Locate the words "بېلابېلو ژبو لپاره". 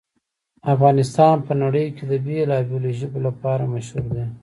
2.25-3.63